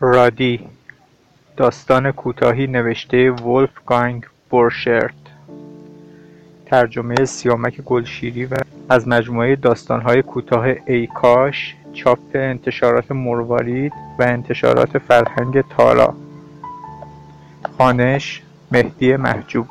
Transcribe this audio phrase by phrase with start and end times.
[0.00, 0.60] رادی
[1.56, 5.14] داستان کوتاهی نوشته ولفگانگ بورشرت
[6.66, 8.56] ترجمه سیامک گلشیری و
[8.88, 16.14] از مجموعه داستانهای کوتاه ای کاش چاپ انتشارات مروارید و انتشارات فرهنگ تارا
[17.78, 18.42] خانش
[18.72, 19.66] مهدی محجوب.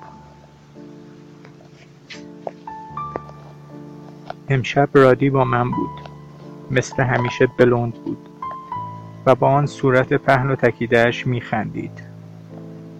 [4.49, 6.09] امشب رادی با من بود.
[6.71, 8.36] مثل همیشه بلند بود.
[9.27, 12.01] و با آن صورت پهن و تکیدهاش میخندید.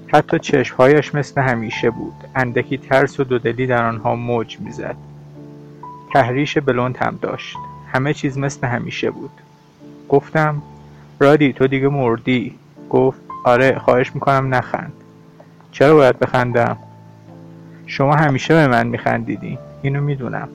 [0.07, 2.13] حتی چشمهایش مثل همیشه بود.
[2.35, 4.95] اندکی ترس و دودلی در آنها موج می‌زد.
[6.13, 7.57] تحریش بلند هم داشت.
[7.93, 9.29] همه چیز مثل همیشه بود.
[10.09, 10.61] گفتم
[11.19, 12.55] رادی تو دیگه مردی.
[12.89, 14.93] گفت آره خواهش می‌کنم نخند.
[15.71, 16.77] چرا باید بخندم؟
[17.85, 19.57] شما همیشه به من میخندیدی.
[19.81, 20.49] اینو می‌دونم.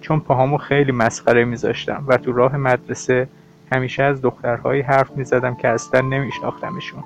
[0.00, 3.28] چون پاهامو خیلی مسخره میذاشتم و تو راه مدرسه
[3.72, 7.04] همیشه از دخترهایی حرف می‌زدم که اصلا نمیشناختمشون.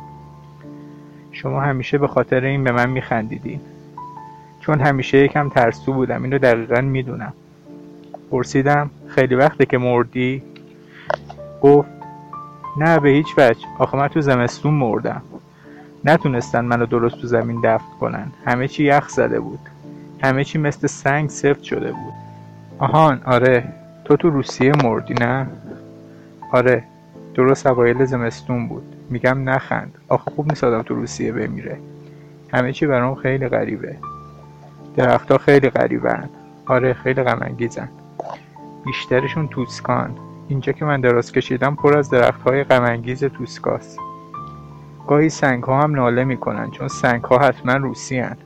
[1.33, 3.61] شما همیشه به خاطر این به من میخندیدین
[4.61, 7.33] چون همیشه یکم ترسو بودم اینو دقیقا می‌دونم.
[8.31, 10.43] پرسیدم خیلی وقته که مردی؟
[11.63, 11.89] گفت
[12.77, 13.67] نه به هیچ وجه.
[13.79, 15.23] آخه من تو زمستون مردم.
[16.05, 18.33] نتونستن منو درست تو زمین دفن کنن.
[18.47, 19.61] همه چی یخ زده بود.
[20.23, 22.15] همه چی مثل سنگ سفت شده بود.
[22.79, 23.65] آهان آره.
[24.05, 25.47] تو تو روسیه مردی نه؟
[26.53, 26.85] آره
[27.35, 28.97] درست اوایل زمستون بود.
[29.11, 29.95] میگم نخند.
[30.09, 31.79] آخه خوب نیست آدم تو روسیه بمیره.
[32.53, 33.97] همه چی برام خیلی غریبه.
[34.97, 36.29] درختها خیلی غریبن.
[36.67, 37.57] آره خیلی غم
[38.85, 40.17] بیشترشون توسکان.
[40.49, 43.99] اینجا که من دراز کشیدم پر از درختهای غمانگیز توسکاست.
[45.09, 48.37] گاهی سنگ ها هم ناله می‌کنن چون سنگ ها حتما روسی هن.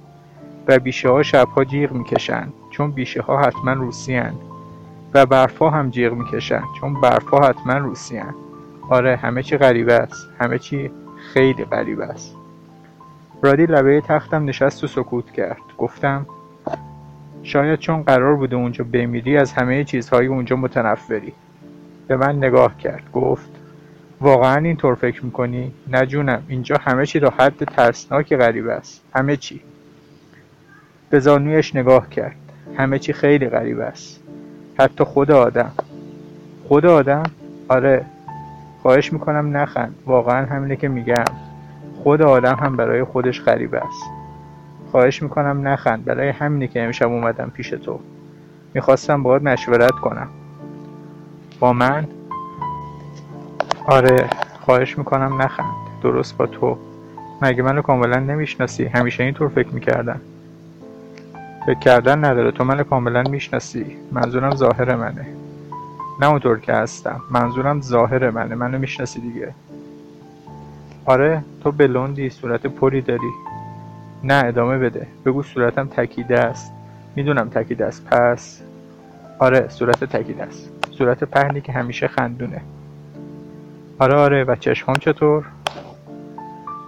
[0.69, 4.35] و بیشه ها شبها جیغ می‌کشن چون بیشه ها حتما روسی هن.
[5.17, 6.63] و برفا هم جیغ می‌کشن.
[6.81, 8.35] چون برفا حتما روسی هن.
[8.91, 10.29] آره همه چی غریبه است.
[10.41, 10.91] همه چی
[11.33, 12.35] خیلی غریبه است.
[13.43, 15.57] رادی لبه تختم نشست و سکوت کرد.
[15.79, 16.27] گفتم
[17.43, 21.33] شاید چون قرار بوده اونجا بمیری از همه چیزهای اونجا متنفری.
[22.09, 23.03] به من نگاه کرد.
[23.13, 23.51] گفت
[24.21, 29.05] واقعا اینطور فکر می‌کنی؟ نه جونم اینجا همه چی تا حد ترسناک غریب است.
[29.15, 29.61] همه چی.
[31.11, 32.37] به زانویش نگاه کرد.
[32.79, 34.26] همه چی خیلی غریب است.
[34.79, 35.73] حتی خود آدم.
[36.69, 37.23] خود آدم؟
[37.69, 38.05] آره.
[38.83, 39.95] خواهش می‌کنم نخند.
[40.07, 41.25] واقعا همینه که میگم.
[42.03, 44.03] خود آدم هم برای خودش غریب است.
[44.91, 46.05] خواهش می‌کنم نخند.
[46.05, 48.01] برای همینه که امشب اومدم پیش تو.
[48.75, 50.29] می‌خواستم باید مشورت کنم.
[51.61, 52.07] با من؟
[53.87, 54.31] آره.
[54.61, 55.75] خواهش می‌کنم نخند.
[56.03, 56.79] درست با تو.
[57.43, 60.21] مگه منو کاملا نمی‌شناسی؟ همیشه اینطور فکر می‌کردم.
[61.67, 62.51] فکر کردن نداره.
[62.51, 63.97] تو منو کاملا می‌شناسی.
[64.13, 65.27] منظورم ظاهر منه.
[66.21, 67.21] نه اونطور که هستم.
[67.31, 68.55] منظورم ظاهر منه.
[68.55, 69.55] منو می‌شناسی دیگه.
[71.05, 72.31] آره تو بلوندی.
[72.31, 73.31] صورت پری داری.
[74.25, 75.07] نه ادامه بده.
[75.27, 76.73] بگو صورتم تکیده است.
[77.17, 78.07] می‌دونم تکیده است.
[78.07, 78.61] پس؟
[79.39, 80.71] آره صورت تکیده است.
[80.91, 82.61] صورت پهنی که همیشه خندونه.
[83.99, 84.45] آره آره.
[84.45, 85.45] و چشمام چطور؟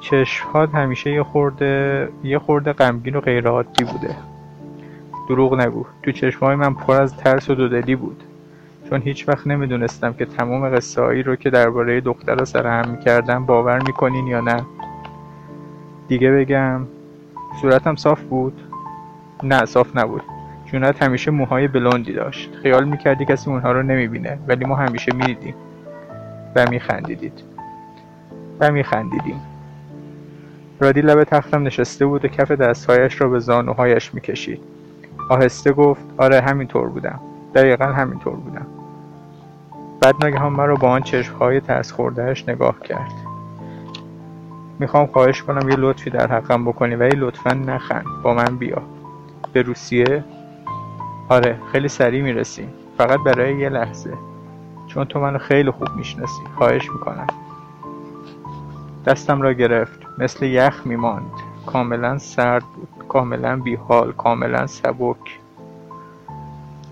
[0.00, 4.16] چشمهات همیشه یه خورده یه خورده غمگین و غیرعادی بوده.
[5.28, 5.84] دروغ نگو.
[6.02, 8.22] تو چشمهای من پر از ترس و دودلی بود.
[8.90, 14.26] چون هیچ وقت نمی‌دونستم که تمام قصه رو که درباره دختر سرهم می‌کردم باور می‌کنین
[14.26, 14.62] یا نه.
[16.08, 16.80] دیگه بگم
[17.60, 18.60] صورتم صاف بود؟
[19.42, 20.22] نه صاف نبود.
[20.70, 22.50] چونت همیشه موهای بلوندی داشت.
[22.62, 25.54] خیال می‌کردی کسی اونها رو نمی‌بینه ولی ما همیشه می‌دیدیم.
[26.56, 27.42] و میخندیدید.
[28.60, 29.40] و میخندیدیم.
[30.80, 34.60] رادی لب تختم نشسته بود و کف دستهایش را به زانوهایش می‌کشید.
[35.28, 37.20] آهسته گفت آره همینطور بودم.
[37.54, 38.66] دقیقا همینطور بودم.
[40.00, 43.12] بعد ناگهان مرا با آن چشمهای ترس خوردهش نگاه کرد.
[44.78, 48.04] می‌خوام خواهش کنم یه لطفی در حقم بکنی ولی لطفا نخند.
[48.22, 48.82] با من بیا.
[49.52, 50.24] به روسیه؟
[51.28, 52.68] آره خیلی سریع می‌رسیم
[52.98, 54.12] فقط برای یه لحظه.
[54.86, 56.42] چون تو منو خیلی خوب می‌شناسی.
[56.58, 57.26] خواهش می‌کنم.
[59.06, 60.00] دستم را گرفت.
[60.18, 61.30] مثل یخ میماند.
[61.66, 65.38] کاملا سرد بود کاملا بیحال کاملا سبک.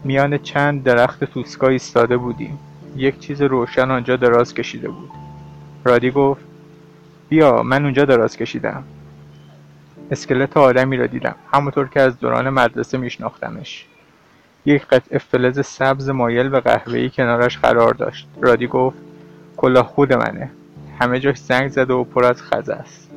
[0.05, 2.59] میان چند درخت توسکا ایستاده بودیم.
[2.97, 5.11] یک چیز روشن آنجا دراز کشیده بود.
[5.85, 6.45] رادی گفت
[7.29, 8.85] بیا من اونجا دراز کشیدم.
[10.11, 11.35] اسکلت آدمی را دیدم.
[11.53, 13.87] همونطور که از دوران مدرسه میشناختمش.
[14.67, 18.29] یک قطعه فلز سبز مایل به قهوه‌ای کنارش قرار داشت.
[18.41, 18.99] رادی گفت
[19.57, 20.51] کلاه خود منه.
[21.01, 23.11] همه جاش زنگ زده و پر از خزه است.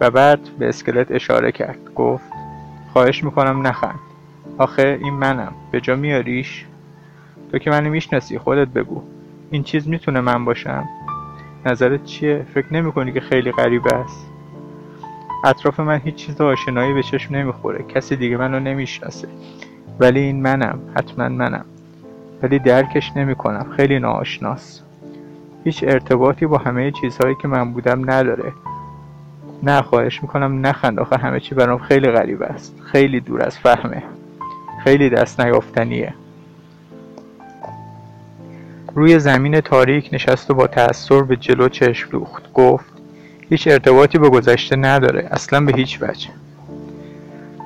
[0.00, 1.94] و بعد به اسکلت اشاره کرد.
[1.94, 2.24] گفت
[2.92, 3.98] خواهش می‌کنم نخند.
[4.58, 5.52] آخه این منم.
[5.70, 6.66] به جا میاریش؟
[7.52, 9.02] تو که منو می‌شناسی خودت بگو.
[9.50, 10.84] این چیز می‌تونه من باشم؟
[11.66, 14.26] نظرت چیه؟ فکر نمی‌کنی که خیلی غریبه است؟
[15.44, 17.84] اطراف من هیچ چیز آشنایی به چشم نمی‌خوره.
[17.84, 19.28] کسی دیگه منو نمی‌شناسه.
[20.00, 20.78] ولی این منم.
[20.96, 21.64] حتما منم.
[22.42, 23.66] ولی درکش نمی‌کنم.
[23.76, 24.84] خیلی ناآشناست
[25.64, 28.52] هیچ ارتباطی با همه چیزهایی که من بودم نداره.
[29.62, 32.74] نه خواهش می‌کنم نخند آخه همه چی برام خیلی غریب است.
[32.92, 34.02] خیلی دور از فهمه.
[34.84, 36.14] خیلی دست نیافتنیه.
[38.94, 42.52] روی زمین تاریک نشست و با تأثیر به جلو چشم دوخت.
[42.52, 42.92] گفت
[43.48, 45.28] هیچ ارتباطی به گذشته نداره.
[45.30, 46.28] اصلا به هیچ وجه.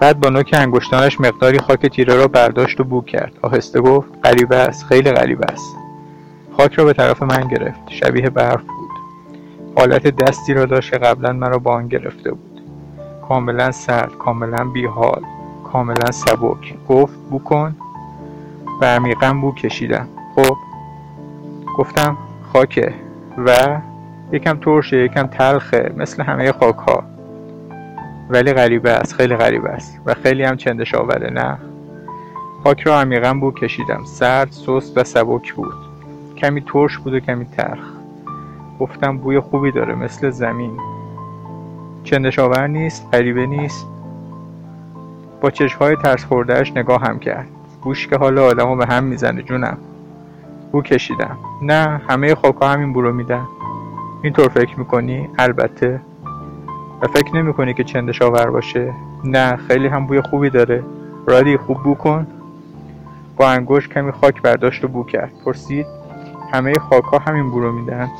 [0.00, 3.32] بعد با نوک انگشتانش مقداری خاک تیره را برداشت و بو کرد.
[3.42, 5.76] آهسته گفت غریبه است خیلی غریبه است.
[6.56, 7.80] خاک را به طرف من گرفت.
[7.90, 8.81] شبیه برف بود.
[9.82, 12.60] حالت دستی را داشت که قبلا مرا با آن گرفته بود.
[13.28, 15.22] کاملا سرد کاملا بیحال
[15.72, 16.74] کاملا سبک.
[16.88, 17.76] گفت بو کن
[18.80, 20.08] و عمیقا بو کشیدم.
[20.36, 20.56] خب
[21.78, 22.16] گفتم
[22.52, 22.94] خاکه.
[23.46, 23.78] و
[24.32, 27.02] یکم ترشه یکم تلخه مثل همه خاک ها
[28.30, 30.00] ولی غریبه است خیلی غریبه است.
[30.06, 31.58] و خیلی هم چندش آوره نه؟
[32.64, 34.04] خاک را عمیقا بو کشیدم.
[34.04, 35.74] سرد سست و سبک بود.
[36.36, 38.01] کمی ترش بود و کمی ترخ
[38.82, 40.76] گفتم بوی خوبی داره مثل زمین.
[42.04, 43.86] چندش آور نیست غریبه نیست.
[45.40, 47.48] با چشمهای ترس خوردهش نگاه هم کرد.
[47.82, 49.78] بوش که حال آدمو به هم می‌زنه جونم.
[50.72, 51.36] بو کشیدم.
[51.62, 53.46] نه همه خاکا همین بو رو میدن.
[54.22, 56.00] اینطور فکر می‌کنی؟ البته.
[57.02, 58.92] و فکر نمی‌کنی که چندش آور باشه؟
[59.24, 60.84] نه خیلی هم بوی خوبی داره.
[61.26, 62.26] رادی خوب بو کن.
[63.36, 65.32] با انگوش کمی خاک برداشت و بو کرد.
[65.44, 65.86] پرسید
[66.52, 68.10] همه خاک ها همین بو رو میدن؟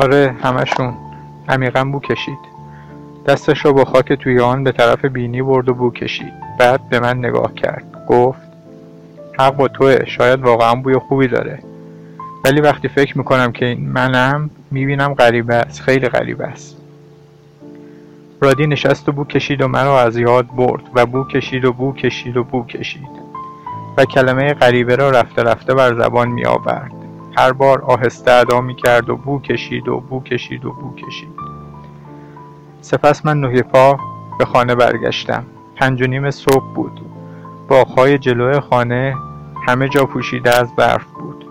[0.00, 0.94] آره همشون.
[1.48, 2.38] عمیقا بو کشید.
[3.26, 6.32] دستش را با خاک توی آن به طرف بینی برد و بو کشید.
[6.58, 7.84] بعد به من نگاه کرد.
[8.08, 8.40] گفت
[9.38, 11.58] حق با توه شاید واقعا بوی خوبی داره.
[12.44, 16.76] ولی وقتی فکر می‌کنم که منم می‌بینم غریبه است خیلی غریبه است.
[18.40, 21.92] رادی نشست و بو کشید و مرا از یاد برد و بو کشید و بو
[21.92, 23.08] کشید و بو کشید.
[23.96, 26.99] و کلمه غریبه را رفته رفته بر زبان می آورد
[27.36, 31.32] هر بار آهسته ادا می کرد و بو کشید و بو کشید و بو کشید.
[32.80, 33.98] سپس من نوی پا
[34.38, 35.46] به خانه برگشتم.
[35.76, 37.00] پنج و نیم صبح بود.
[37.68, 39.16] باغهای جلو خانه
[39.66, 41.44] همه جا پوشیده از برف بود.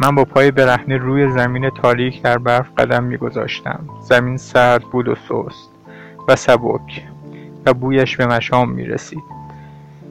[0.00, 3.80] من با پای برهنه روی زمین تاریک در برف قدم میگذاشتم.
[4.00, 5.70] زمین سرد بود و سست
[6.28, 7.02] و سبک
[7.66, 9.22] و بویش به مشام می رسید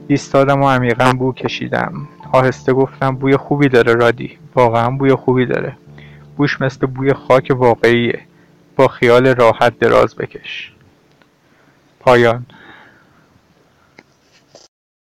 [0.08, 2.08] ایستادم و عمیقا بو کشیدم.
[2.32, 4.38] آهسته گفتم بوی خوبی داره رادی.
[4.54, 5.76] واقعا بوی خوبی داره.
[6.36, 8.20] بوش مثل بوی خاک واقعیه.
[8.76, 10.72] با خیال راحت دراز بکش.
[12.00, 12.46] پایان.